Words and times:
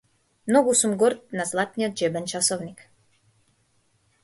Многу 0.51 0.71
сум 0.79 0.95
горд 1.03 1.19
на 1.41 1.45
златниот 1.51 1.95
џебен 2.03 2.25
часовник. 2.33 2.85